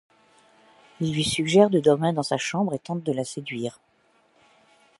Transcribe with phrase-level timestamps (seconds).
[0.99, 3.79] Il lui suggère de dormir dans sa chambre et il tente de la séduire.